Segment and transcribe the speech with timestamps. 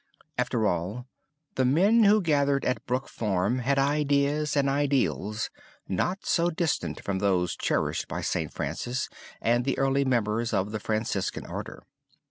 [0.35, 1.05] After all,
[1.53, 5.51] the men who gathered at Brook Farm had ideas and ideals
[5.87, 8.51] not so distant from those cherished by St.
[8.51, 9.09] Francis
[9.41, 11.83] and the early members of the Franciscan Order.